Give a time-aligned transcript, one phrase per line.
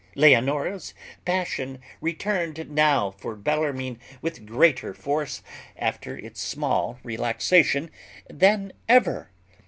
[0.15, 0.95] Leonora's
[1.25, 5.43] passion returned now for Bellarmine with greater force,
[5.77, 7.91] after its small relaxation,
[8.27, 9.29] than ever.